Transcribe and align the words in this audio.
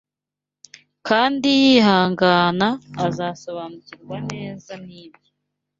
kandi 1.07 1.47
yihangana, 1.63 2.67
azasobanukirwa 3.07 4.17
neza 4.31 4.71
n’ibyo 4.85 5.29